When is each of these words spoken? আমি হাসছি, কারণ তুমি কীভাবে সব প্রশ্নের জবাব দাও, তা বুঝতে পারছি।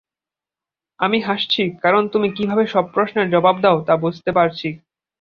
আমি 0.99 1.17
হাসছি, 1.21 1.63
কারণ 1.83 2.03
তুমি 2.13 2.27
কীভাবে 2.37 2.63
সব 2.67 2.85
প্রশ্নের 2.93 3.27
জবাব 3.29 3.55
দাও, 3.61 3.77
তা 3.87 3.93
বুঝতে 3.97 4.31
পারছি। 4.31 4.67